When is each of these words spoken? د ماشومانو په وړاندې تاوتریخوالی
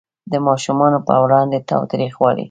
د 0.31 0.33
ماشومانو 0.47 0.99
په 1.07 1.13
وړاندې 1.23 1.57
تاوتریخوالی 1.69 2.39